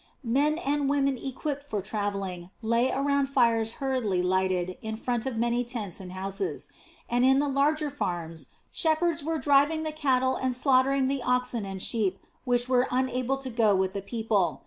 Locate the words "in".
4.81-4.95, 7.23-7.37